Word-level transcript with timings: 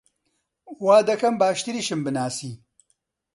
وا 0.85 0.97
دەکەم 1.09 1.33
باشتریشم 1.41 1.99
بناسی! 2.05 2.51